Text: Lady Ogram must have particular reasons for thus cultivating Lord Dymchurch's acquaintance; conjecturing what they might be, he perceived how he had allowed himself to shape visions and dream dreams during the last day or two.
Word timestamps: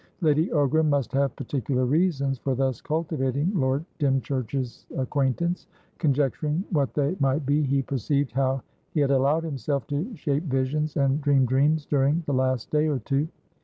Lady 0.21 0.47
Ogram 0.47 0.89
must 0.89 1.11
have 1.11 1.35
particular 1.35 1.85
reasons 1.85 2.39
for 2.39 2.55
thus 2.55 2.81
cultivating 2.81 3.51
Lord 3.53 3.85
Dymchurch's 3.99 4.87
acquaintance; 4.97 5.67
conjecturing 5.99 6.63
what 6.71 6.95
they 6.95 7.15
might 7.19 7.45
be, 7.45 7.61
he 7.61 7.83
perceived 7.83 8.31
how 8.31 8.63
he 8.95 8.99
had 8.99 9.11
allowed 9.11 9.43
himself 9.43 9.85
to 9.85 10.09
shape 10.15 10.45
visions 10.45 10.97
and 10.97 11.21
dream 11.21 11.45
dreams 11.45 11.85
during 11.85 12.23
the 12.25 12.33
last 12.33 12.71
day 12.71 12.87
or 12.87 12.97
two. 12.97 13.27